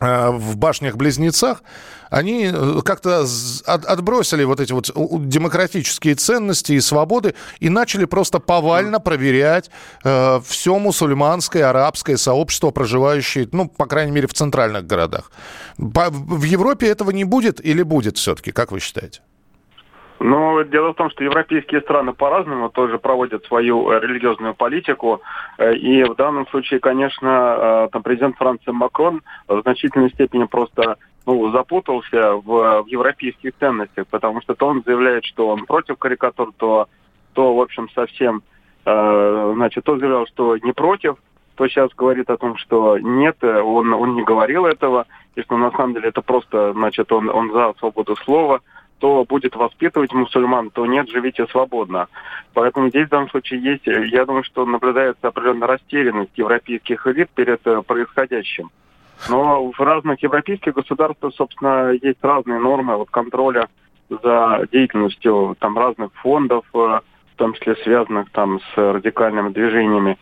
в 0.00 0.56
башнях-близнецах, 0.56 1.62
они 2.10 2.50
э, 2.52 2.80
как-то 2.84 3.26
отбросили 3.66 4.44
вот 4.44 4.60
эти 4.60 4.72
вот 4.72 4.90
демократические 5.28 6.14
ценности 6.16 6.72
и 6.72 6.80
свободы 6.80 7.34
и 7.60 7.68
начали 7.68 8.04
просто 8.04 8.40
повально 8.40 8.98
проверять 8.98 9.70
э, 10.02 10.40
все 10.44 10.78
мусульманское, 10.78 11.68
арабское 11.68 12.16
сообщество, 12.16 12.70
проживающее, 12.70 13.48
ну, 13.52 13.68
по 13.68 13.86
крайней 13.86 14.12
мере, 14.12 14.26
в 14.26 14.34
центральных 14.34 14.86
городах. 14.86 15.30
В 15.76 16.42
Европе 16.42 16.88
этого 16.88 17.10
не 17.10 17.24
будет 17.24 17.64
или 17.64 17.82
будет 17.82 18.18
все-таки, 18.18 18.52
как 18.52 18.72
вы 18.72 18.80
считаете? 18.80 19.20
Но 20.20 20.62
дело 20.64 20.92
в 20.92 20.96
том, 20.96 21.08
что 21.08 21.24
европейские 21.24 21.80
страны 21.80 22.12
по-разному 22.12 22.68
тоже 22.68 22.98
проводят 22.98 23.46
свою 23.46 23.90
э, 23.90 24.00
религиозную 24.00 24.54
политику. 24.54 25.22
Э, 25.56 25.74
и 25.74 26.04
в 26.04 26.14
данном 26.14 26.46
случае, 26.48 26.78
конечно, 26.78 27.86
э, 27.86 27.88
там 27.90 28.02
президент 28.02 28.36
Франции 28.36 28.70
Макрон 28.70 29.22
в 29.48 29.62
значительной 29.62 30.10
степени 30.10 30.44
просто 30.44 30.98
ну, 31.24 31.50
запутался 31.52 32.34
в, 32.34 32.82
в 32.82 32.86
европейских 32.88 33.54
ценностях, 33.58 34.06
потому 34.08 34.42
что 34.42 34.54
то 34.54 34.66
он 34.66 34.82
заявляет, 34.84 35.24
что 35.24 35.48
он 35.48 35.64
против 35.64 35.96
карикатур, 35.96 36.52
то, 36.58 36.88
то 37.32 37.54
в 37.54 37.60
общем, 37.62 37.88
совсем, 37.94 38.42
э, 38.84 39.52
значит, 39.54 39.84
то 39.84 39.96
заявлял, 39.96 40.26
что 40.26 40.58
не 40.58 40.72
против, 40.72 41.16
то 41.54 41.66
сейчас 41.66 41.92
говорит 41.96 42.28
о 42.28 42.36
том, 42.36 42.58
что 42.58 42.98
нет, 42.98 43.42
он, 43.42 43.94
он 43.94 44.16
не 44.16 44.22
говорил 44.22 44.66
этого, 44.66 45.06
и 45.34 45.40
что 45.40 45.56
на 45.56 45.70
самом 45.70 45.94
деле 45.94 46.10
это 46.10 46.20
просто, 46.20 46.74
значит, 46.74 47.10
он, 47.10 47.30
он 47.30 47.50
за 47.52 47.72
свободу 47.78 48.16
слова– 48.16 48.60
то 49.00 49.24
будет 49.24 49.56
воспитывать 49.56 50.12
мусульман, 50.12 50.70
то 50.70 50.86
нет, 50.86 51.08
живите 51.08 51.46
свободно. 51.46 52.08
Поэтому 52.52 52.90
здесь 52.90 53.06
в 53.06 53.10
данном 53.10 53.30
случае 53.30 53.60
есть, 53.60 53.86
я 53.86 54.26
думаю, 54.26 54.44
что 54.44 54.64
наблюдается 54.66 55.28
определенная 55.28 55.68
растерянность 55.68 56.36
европейских 56.36 57.06
элит 57.06 57.30
перед 57.30 57.66
э, 57.66 57.82
происходящим. 57.82 58.70
Но 59.28 59.70
в 59.70 59.80
разных 59.80 60.22
европейских 60.22 60.74
государствах, 60.74 61.34
собственно, 61.34 61.90
есть 61.90 62.18
разные 62.22 62.60
нормы 62.60 62.96
вот, 62.96 63.10
контроля 63.10 63.68
за 64.08 64.66
деятельностью 64.70 65.56
там 65.58 65.78
разных 65.78 66.12
фондов, 66.16 66.64
э, 66.74 66.76
в 66.76 67.36
том 67.36 67.54
числе 67.54 67.76
связанных 67.76 68.30
там 68.32 68.60
с 68.60 68.76
радикальными 68.76 69.48
движениями. 69.48 70.18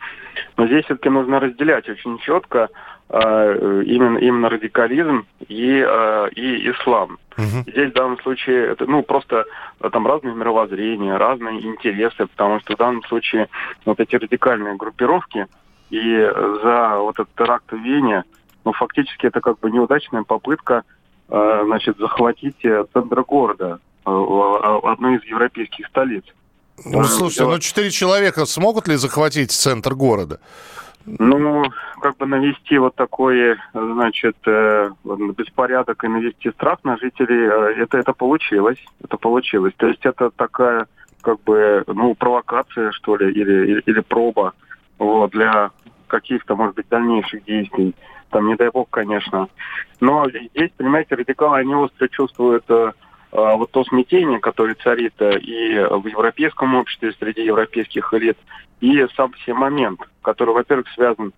Но 0.55 0.67
здесь 0.67 0.85
все-таки 0.85 1.09
нужно 1.09 1.41
разделять 1.41 1.89
очень 1.89 2.17
четко 2.19 2.59
э, 2.59 2.67
именно, 3.11 4.17
именно 4.19 4.49
радикализм 4.49 5.25
и, 5.47 5.83
э, 5.85 6.29
и 6.35 6.69
ислам. 6.69 7.17
Угу. 7.37 7.71
Здесь 7.71 7.91
в 7.91 7.93
данном 7.93 8.19
случае 8.19 8.67
это 8.67 8.85
ну 8.85 9.01
просто 9.01 9.45
э, 9.79 9.89
там 9.89 10.05
разные 10.05 10.35
мировоззрения, 10.35 11.17
разные 11.17 11.65
интересы, 11.65 12.27
потому 12.27 12.59
что 12.59 12.75
в 12.75 12.77
данном 12.77 13.03
случае 13.05 13.47
вот 13.85 13.99
эти 13.99 14.15
радикальные 14.15 14.75
группировки 14.75 15.47
и 15.89 16.31
за 16.63 16.97
вот 16.99 17.15
этот 17.15 17.33
теракт 17.35 17.71
в 17.71 17.77
Вене, 17.77 18.25
ну 18.63 18.73
фактически 18.73 19.25
это 19.25 19.41
как 19.41 19.59
бы 19.59 19.71
неудачная 19.71 20.23
попытка 20.23 20.83
э, 21.29 21.61
значит 21.65 21.97
захватить 21.97 22.63
э, 22.63 22.85
центр 22.93 23.23
города, 23.23 23.79
э, 24.05 24.09
одной 24.83 25.15
из 25.15 25.23
европейских 25.23 25.87
столиц. 25.87 26.25
Ну, 26.85 27.03
слушайте, 27.05 27.45
ну 27.45 27.57
четыре 27.59 27.89
человека 27.89 28.45
смогут 28.45 28.87
ли 28.87 28.95
захватить 28.95 29.51
центр 29.51 29.95
города? 29.95 30.39
Ну, 31.17 31.63
как 32.01 32.17
бы 32.17 32.27
навести 32.27 32.77
вот 32.77 32.95
такой, 32.95 33.57
значит, 33.73 34.35
э, 34.45 34.91
беспорядок 35.35 36.03
и 36.03 36.07
навести 36.07 36.51
страх 36.51 36.79
на 36.83 36.97
жителей, 36.97 37.47
э, 37.47 37.81
это, 37.83 37.97
это 37.97 38.13
получилось. 38.13 38.77
Это 39.03 39.17
получилось. 39.17 39.73
То 39.77 39.87
есть 39.87 40.05
это 40.05 40.29
такая, 40.29 40.87
как 41.21 41.41
бы, 41.43 41.83
ну, 41.87 42.13
провокация, 42.13 42.91
что 42.91 43.15
ли, 43.15 43.31
или, 43.31 43.71
или, 43.71 43.83
или 43.85 43.99
проба 44.01 44.53
вот, 44.99 45.31
для 45.31 45.71
каких-то, 46.07 46.55
может 46.55 46.75
быть, 46.75 46.89
дальнейших 46.89 47.43
действий. 47.43 47.95
Там, 48.29 48.47
не 48.47 48.55
дай 48.55 48.69
бог, 48.69 48.89
конечно. 48.91 49.47
Но 49.99 50.27
здесь, 50.29 50.71
понимаете, 50.77 51.15
радикалы, 51.15 51.57
они 51.57 51.73
остро 51.73 52.07
чувствуют 52.07 52.65
э, 52.69 52.91
вот 53.31 53.71
то 53.71 53.83
смятение, 53.83 54.39
которое 54.39 54.75
царит 54.75 55.13
э, 55.19 55.39
и 55.39 55.77
в 55.79 56.07
европейском 56.07 56.75
обществе, 56.75 57.13
среди 57.19 57.43
европейских 57.43 58.13
элит, 58.13 58.37
и 58.81 59.05
сам 59.15 59.33
все 59.33 59.53
момент, 59.53 59.99
который, 60.21 60.53
во-первых, 60.53 60.87
связан 60.95 61.33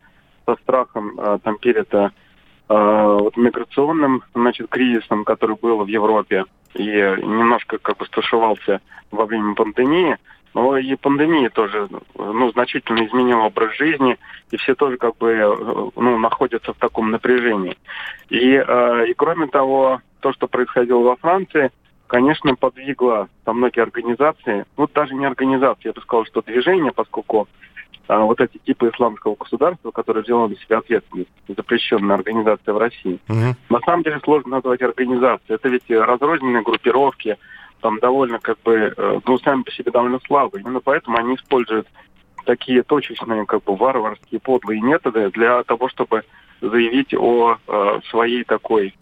со 0.46 0.56
страхом 0.56 1.20
а, 1.20 1.40
там 1.40 1.58
перед 1.58 1.92
вот, 2.68 3.36
миграционным 3.36 4.24
значит, 4.34 4.70
кризисом, 4.70 5.26
который 5.26 5.58
был 5.58 5.84
в 5.84 5.88
Европе, 5.88 6.46
и 6.74 6.86
немножко 6.86 7.78
как 7.78 7.98
бы 7.98 8.06
стушевался 8.06 8.80
во 9.12 9.26
время 9.26 9.56
пандемии, 9.56 10.18
но 10.54 10.78
и 10.78 10.96
пандемия 10.96 11.50
тоже 11.50 11.88
ну, 12.18 12.52
значительно 12.52 13.06
изменила 13.06 13.44
образ 13.44 13.76
жизни, 13.76 14.18
и 14.52 14.58
все 14.58 14.76
тоже 14.76 14.98
как 14.98 15.18
бы 15.18 15.92
ну, 15.96 16.18
находятся 16.18 16.74
в 16.74 16.78
таком 16.78 17.12
напряжении. 17.12 17.78
И, 18.30 18.56
э, 18.56 19.06
и 19.08 19.14
кроме 19.14 19.48
того, 19.48 20.02
то, 20.20 20.34
что 20.34 20.48
происходило 20.48 21.00
во 21.00 21.16
Франции, 21.16 21.72
конечно, 22.12 22.56
подвигло 22.56 23.30
там 23.46 23.60
многие 23.60 23.84
организации, 23.84 24.66
ну 24.76 24.86
даже 24.94 25.16
не 25.16 25.26
организации, 25.26 25.88
я 25.88 25.94
бы 25.94 26.02
сказал, 26.02 26.26
что 26.26 26.42
движение, 26.42 26.92
поскольку 26.92 27.48
а, 28.10 28.20
вот 28.20 28.42
эти 28.42 28.58
типы 28.58 28.90
исламского 28.90 29.36
государства, 29.36 29.92
которые 29.92 30.22
взяло 30.22 30.50
на 30.50 30.58
себя 30.58 30.80
ответственность, 30.80 31.30
запрещенная 31.48 32.18
организация 32.18 32.74
в 32.74 32.78
России. 32.78 33.18
Угу. 33.30 33.56
На 33.70 33.80
самом 33.86 34.04
деле 34.04 34.20
сложно 34.26 34.58
назвать 34.58 34.82
организацией. 34.82 35.56
Это 35.56 35.70
ведь 35.70 35.90
разрозненные 35.90 36.64
группировки, 36.64 37.38
там 37.80 37.98
довольно 38.00 38.40
как 38.40 38.60
бы, 38.66 38.94
э, 38.96 39.20
ну, 39.26 39.38
сами 39.40 39.64
по 39.64 39.72
себе 39.72 39.92
довольно 39.92 40.20
слабые. 40.28 40.64
Именно 40.64 40.82
поэтому 40.82 41.18
они 41.18 41.36
используют 41.36 41.88
такие 42.44 42.84
точечные, 42.84 43.46
как 43.46 43.64
бы, 43.64 43.78
варварские, 43.78 44.42
подлые 44.42 44.82
методы 44.82 45.30
для 45.30 45.64
того, 45.64 45.88
чтобы 45.88 46.24
заявить 46.60 47.14
о 47.14 47.56
э, 47.66 48.00
своей 48.10 48.44
такой, 48.44 48.96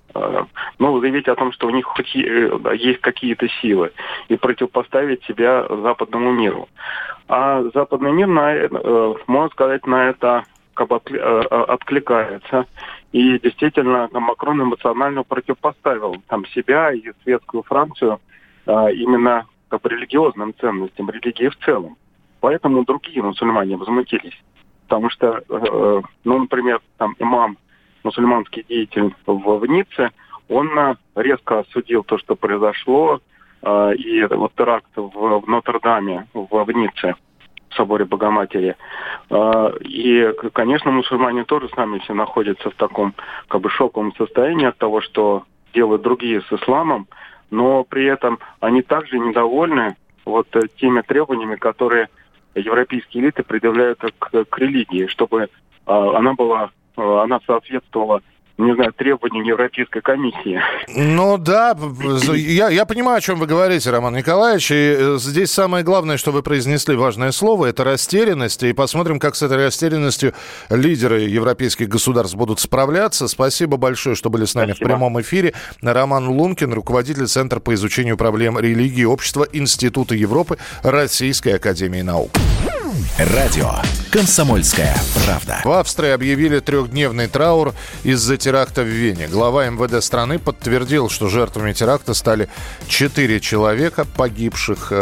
ну, 0.79 0.99
заявить 0.99 1.27
о 1.27 1.35
том, 1.35 1.51
что 1.51 1.67
у 1.67 1.71
них 1.71 1.85
хоть 1.85 2.15
э, 2.15 2.59
есть 2.75 3.01
какие-то 3.01 3.47
силы, 3.61 3.91
и 4.27 4.37
противопоставить 4.37 5.23
себя 5.23 5.67
западному 5.69 6.31
миру. 6.31 6.67
А 7.27 7.63
западный 7.73 8.11
мир, 8.11 8.27
на, 8.27 8.53
э, 8.53 9.13
можно 9.27 9.49
сказать, 9.49 9.85
на 9.85 10.09
это 10.09 10.43
э, 10.77 10.83
э, 11.15 11.15
откликается. 11.45 12.65
И 13.11 13.39
действительно, 13.39 14.09
Макрон 14.11 14.61
эмоционально 14.63 15.23
противопоставил 15.23 16.15
там 16.27 16.45
себя 16.47 16.91
и 16.91 17.11
светскую 17.23 17.63
Францию 17.63 18.19
а, 18.65 18.89
именно 18.91 19.45
бы 19.71 19.89
религиозным 19.89 20.53
ценностям, 20.59 21.09
религии 21.09 21.49
в 21.49 21.57
целом. 21.57 21.97
Поэтому 22.39 22.85
другие 22.85 23.21
мусульмане 23.21 23.77
возмутились. 23.77 24.39
Потому 24.87 25.09
что, 25.09 25.43
э, 25.47 26.01
ну, 26.23 26.39
например, 26.39 26.81
там 26.97 27.15
имам, 27.19 27.57
мусульманский 28.03 28.65
деятель 28.67 29.13
в, 29.25 29.33
в 29.33 29.65
Ницце, 29.65 30.11
он 30.47 30.77
э, 30.77 30.95
резко 31.15 31.59
осудил 31.59 32.03
то, 32.03 32.17
что 32.17 32.35
произошло, 32.35 33.19
э, 33.61 33.95
и 33.95 34.23
вот 34.25 34.53
теракт 34.55 34.89
в, 34.95 35.41
в 35.41 35.47
Нотр-Даме, 35.47 36.27
в, 36.33 36.47
в 36.63 36.71
Ницце, 36.71 37.15
в 37.69 37.75
соборе 37.75 38.05
Богоматери. 38.05 38.75
И, 39.81 40.33
конечно, 40.53 40.89
мусульмане 40.89 41.43
тоже 41.43 41.69
сами 41.75 41.99
все 41.99 42.15
находятся 42.15 42.71
в 42.71 42.73
таком 42.73 43.13
как 43.47 43.61
бы 43.61 43.69
шоковом 43.69 44.11
состоянии 44.15 44.65
от 44.65 44.77
того, 44.79 45.01
что 45.01 45.43
делают 45.73 46.01
другие 46.01 46.41
с 46.41 46.51
исламом, 46.51 47.07
но 47.51 47.83
при 47.83 48.05
этом 48.05 48.39
они 48.59 48.81
также 48.81 49.19
недовольны 49.19 49.95
вот 50.25 50.47
э, 50.55 50.61
теми 50.77 51.01
требованиями, 51.01 51.55
которые 51.55 52.09
европейские 52.55 53.23
элиты 53.23 53.43
предъявляют 53.43 53.99
к, 53.99 54.45
к 54.45 54.57
религии, 54.57 55.07
чтобы 55.07 55.43
э, 55.43 55.47
она 55.85 56.33
была, 56.33 56.65
э, 56.65 56.69
она 56.99 57.39
соответствовала 57.45 58.21
не 58.59 58.75
знаю, 58.75 58.91
требованиям 58.93 59.45
Европейской 59.45 60.01
комиссии. 60.01 60.61
Ну 60.89 61.37
да, 61.37 61.77
я, 62.35 62.69
я 62.69 62.85
понимаю, 62.85 63.17
о 63.17 63.21
чем 63.21 63.39
вы 63.39 63.47
говорите, 63.47 63.89
Роман 63.89 64.15
Николаевич. 64.15 64.71
И 64.71 64.75
э, 64.75 65.17
здесь 65.17 65.51
самое 65.51 65.83
главное, 65.83 66.17
что 66.17 66.31
вы 66.31 66.43
произнесли 66.43 66.95
важное 66.95 67.31
слово, 67.31 67.67
это 67.67 67.85
растерянность. 67.85 68.61
И 68.63 68.73
посмотрим, 68.73 69.17
как 69.19 69.35
с 69.35 69.43
этой 69.43 69.57
растерянностью 69.57 70.33
лидеры 70.69 71.21
европейских 71.21 71.87
государств 71.87 72.35
будут 72.35 72.59
справляться. 72.59 73.29
Спасибо 73.29 73.77
большое, 73.77 74.15
что 74.15 74.29
были 74.29 74.43
с 74.43 74.55
нами 74.55 74.71
Спасибо. 74.71 74.85
в 74.85 74.89
прямом 74.89 75.21
эфире. 75.21 75.53
Роман 75.81 76.27
Лункин, 76.27 76.73
руководитель 76.73 77.27
Центра 77.27 77.61
по 77.61 77.73
изучению 77.75 78.17
проблем 78.17 78.59
религии 78.59 79.01
и 79.01 79.05
общества 79.05 79.47
Института 79.53 80.15
Европы 80.15 80.57
Российской 80.83 81.55
Академии 81.55 82.01
Наук. 82.01 82.31
Радио 83.19 83.73
«Комсомольская 84.11 84.95
правда». 85.25 85.60
В 85.65 85.71
Австрии 85.71 86.10
объявили 86.10 86.60
трехдневный 86.60 87.27
траур 87.27 87.75
из-за 88.03 88.38
теракта 88.38 88.82
в 88.82 88.88
Вене. 88.88 89.27
Глава 89.27 89.67
МВД 89.69 90.01
страны 90.01 90.39
подтвердил, 90.39 91.10
что 91.10 91.27
жертвами 91.27 91.73
теракта 91.73 92.13
стали 92.13 92.47
4 92.88 93.41
человека 93.41 94.05
погибших, 94.05 94.93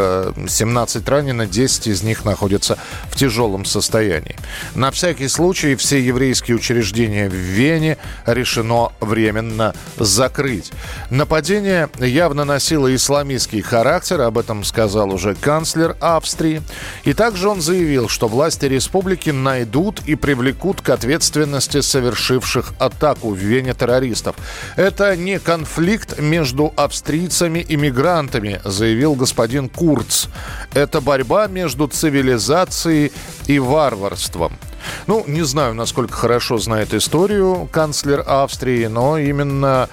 17 0.48 1.08
э, 1.08 1.12
ранено, 1.12 1.46
10 1.46 1.88
из 1.88 2.02
них 2.02 2.26
находятся 2.26 2.80
в 3.12 3.16
тяжелом 3.16 3.66
состоянии. 3.66 4.36
На 4.74 4.90
всякий 4.90 5.28
случай 5.28 5.76
все 5.76 6.00
еврейские 6.02 6.58
учреждения 6.58 7.30
в 7.30 7.34
Вене 7.34 8.00
решено 8.26 8.94
временно 9.00 9.76
закрыть. 9.98 10.72
Нападение 11.12 11.88
явно 12.00 12.46
носило 12.46 12.94
исламистский 12.96 13.62
характер, 13.62 14.22
об 14.22 14.40
этом 14.40 14.64
сказал 14.64 15.14
уже 15.14 15.36
канцлер 15.36 15.96
Австрии. 16.02 16.64
И 17.04 17.14
также 17.14 17.48
он 17.48 17.62
заявил, 17.62 18.07
что 18.08 18.28
власти 18.28 18.66
республики 18.66 19.30
найдут 19.30 20.02
и 20.06 20.16
привлекут 20.16 20.82
к 20.82 20.90
ответственности 20.90 21.82
совершивших 21.82 22.74
атаку 22.80 23.32
в 23.32 23.38
Вене 23.38 23.74
террористов. 23.74 24.36
Это 24.76 25.16
не 25.16 25.40
конфликт 25.40 26.20
между 26.20 26.74
австрийцами 26.76 27.60
и 27.60 27.76
мигрантами, 27.76 28.62
заявил 28.64 29.16
господин 29.16 29.70
Курц. 29.70 30.28
Это 30.74 31.02
борьба 31.02 31.48
между 31.48 31.88
цивилизацией 31.88 33.12
и 33.48 33.60
варварством. 33.60 34.58
Ну, 35.08 35.24
не 35.28 35.44
знаю, 35.44 35.74
насколько 35.74 36.14
хорошо 36.14 36.58
знает 36.58 36.94
историю 36.94 37.68
канцлер 37.72 38.24
Австрии, 38.26 38.86
но 38.86 39.18
именно 39.18 39.90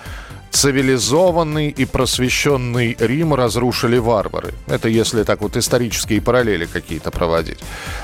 цивилизованный 0.54 1.68
и 1.68 1.84
просвещенный 1.84 2.96
Рим 3.00 3.34
разрушили 3.34 3.98
варвары. 3.98 4.54
Это 4.68 4.88
если 4.88 5.24
так 5.24 5.40
вот 5.40 5.56
исторические 5.56 6.22
параллели 6.22 6.64
какие-то 6.64 7.10
проводить. 7.10 7.58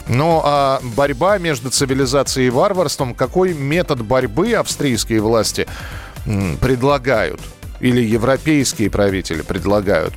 Ну 0.08 0.42
а 0.44 0.80
борьба 0.96 1.38
между 1.38 1.70
цивилизацией 1.70 2.48
и 2.48 2.50
варварством, 2.50 3.14
какой 3.14 3.54
метод 3.54 4.02
борьбы 4.02 4.52
австрийские 4.54 5.20
власти 5.20 5.68
предлагают? 6.60 7.40
Или 7.80 8.02
европейские 8.02 8.90
правители 8.90 9.42
предлагают? 9.42 10.12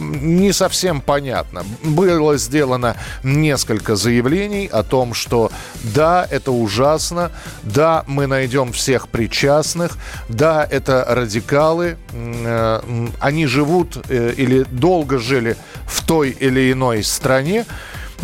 не 0.00 0.52
совсем 0.52 1.00
понятно. 1.00 1.64
Было 1.82 2.36
сделано 2.36 2.96
несколько 3.22 3.96
заявлений 3.96 4.66
о 4.66 4.82
том, 4.82 5.14
что 5.14 5.50
да, 5.84 6.26
это 6.30 6.50
ужасно, 6.52 7.30
да, 7.62 8.04
мы 8.06 8.26
найдем 8.26 8.72
всех 8.72 9.08
причастных, 9.08 9.96
да, 10.28 10.66
это 10.68 11.04
радикалы, 11.08 11.96
э, 12.12 12.80
они 13.20 13.46
живут 13.46 13.98
э, 14.08 14.32
или 14.36 14.64
долго 14.64 15.18
жили 15.18 15.56
в 15.86 16.04
той 16.04 16.30
или 16.30 16.72
иной 16.72 17.04
стране, 17.04 17.66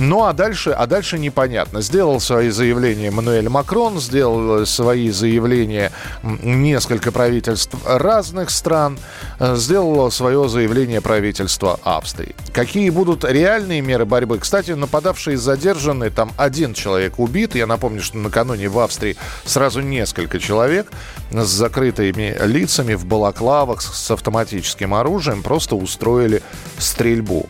ну 0.00 0.24
а 0.24 0.32
дальше, 0.32 0.70
а 0.70 0.86
дальше 0.86 1.18
непонятно. 1.18 1.82
Сделал 1.82 2.20
свои 2.20 2.48
заявления 2.48 3.10
Мануэль 3.10 3.50
Макрон, 3.50 4.00
сделал 4.00 4.64
свои 4.64 5.10
заявления 5.10 5.92
несколько 6.22 7.12
правительств 7.12 7.74
разных 7.84 8.48
стран, 8.48 8.98
э, 9.38 9.56
сделало 9.56 10.08
свое 10.08 10.48
заявление 10.48 11.02
правительства 11.02 11.78
Австрии. 11.84 12.34
Какие 12.52 12.88
будут 12.88 13.24
реальные 13.24 13.82
меры 13.82 14.06
борьбы? 14.06 14.38
Кстати, 14.38 14.70
нападавшие 14.70 15.36
задержаны, 15.36 16.08
там 16.08 16.32
один 16.38 16.72
человек 16.72 17.18
убит. 17.18 17.54
Я 17.54 17.66
напомню, 17.66 18.00
что 18.00 18.16
накануне 18.16 18.70
в 18.70 18.78
Австрии 18.78 19.16
сразу 19.44 19.82
несколько 19.82 20.38
человек 20.38 20.90
с 21.30 21.46
закрытыми 21.46 22.34
лицами 22.46 22.94
в 22.94 23.04
балаклавах 23.04 23.82
с 23.82 24.10
автоматическим 24.10 24.94
оружием 24.94 25.42
просто 25.42 25.76
устроили 25.76 26.42
стрельбу. 26.78 27.46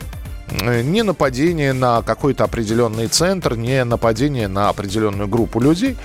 Э, 0.51 0.83
не 0.83 1.03
нападение 1.03 1.73
на 1.73 2.03
какой-то 2.03 2.45
определенный 2.45 3.09
центр, 3.09 3.57
не 3.57 3.85
нападение 3.85 4.49
на 4.49 4.69
определенную 4.69 5.29
группу 5.29 5.61
людей, 5.61 5.97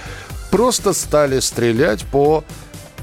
просто 0.52 0.94
стали 0.94 1.40
стрелять 1.40 2.04
по 2.06 2.44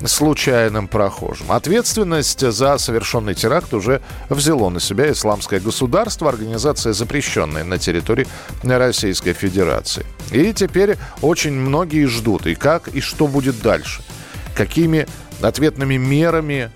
случайным 0.07 0.89
прохожим. 0.89 1.53
Ответственность 1.53 2.41
за 2.41 2.79
совершенный 2.79 3.35
теракт 3.35 3.73
уже 3.73 4.01
взяло 4.29 4.69
на 4.69 4.81
себя 4.81 5.13
исламское 5.13 5.61
государство, 5.61 6.29
организация, 6.29 6.93
запрещенная 6.93 7.65
на 7.65 7.79
территории 7.79 8.27
Российской 8.63 9.33
Федерации. 9.33 10.05
И 10.33 10.53
теперь 10.53 10.97
очень 11.21 11.53
многие 11.53 12.07
ждут, 12.07 12.47
и 12.47 12.55
как, 12.55 12.89
и 12.89 13.01
что 13.01 13.27
будет 13.29 13.61
дальше. 13.63 14.03
Какими 14.57 15.07
ответными 15.41 15.97
мерами 15.97 16.71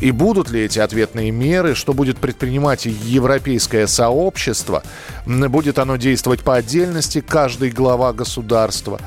и 0.00 0.10
будут 0.10 0.50
ли 0.50 0.60
эти 0.60 0.78
ответные 0.78 1.30
меры, 1.30 1.74
что 1.74 1.94
будет 1.94 2.18
предпринимать 2.18 2.86
европейское 2.86 3.86
сообщество, 3.86 4.82
будет 5.26 5.78
оно 5.78 5.96
действовать 5.96 6.40
по 6.40 6.56
отдельности, 6.56 7.20
каждый 7.26 7.70
глава 7.70 8.12
государства. 8.12 9.00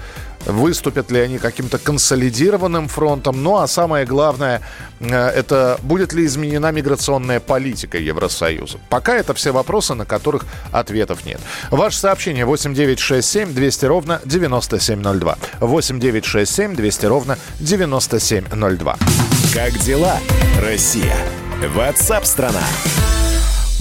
Выступят 0.48 1.12
ли 1.12 1.20
они 1.20 1.38
каким-то 1.38 1.78
консолидированным 1.78 2.88
фронтом. 2.88 3.44
Ну 3.44 3.58
а 3.58 3.68
самое 3.68 4.06
главное, 4.06 4.62
э, 5.00 5.28
это 5.30 5.78
будет 5.84 6.14
ли 6.14 6.26
изменена 6.26 6.72
миграционная 6.72 7.40
политика 7.40 7.98
Евросоюза. 7.98 8.80
Пока 8.90 9.16
это 9.16 9.34
все 9.34 9.52
вопросы, 9.52 9.94
на 9.94 10.06
которых 10.06 10.46
ответов 10.72 11.26
нет. 11.26 11.40
Ваше 11.72 11.98
сообщение 12.00 12.46
8967 12.46 13.54
200 13.54 13.86
ровно 13.86 14.22
9702. 14.26 15.38
8967 15.60 16.76
200 16.76 17.06
ровно 17.06 17.38
9702. 17.60 18.98
Как 19.54 19.78
дела, 19.80 20.18
Россия? 20.62 21.16
Ватсап-страна! 21.76 22.62
страна 22.62 23.27